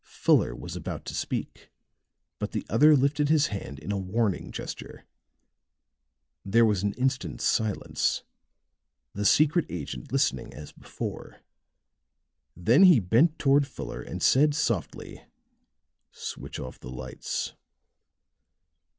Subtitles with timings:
[0.03, 1.69] Fuller was about to speak,
[2.39, 5.05] but the other lifted his hand in a warning gesture.
[6.43, 8.23] There was an instant's silence,
[9.13, 11.41] the secret agent listening as before;
[12.55, 15.23] then he bent toward Fuller and said softly:
[16.11, 17.53] "Switch off the lights!"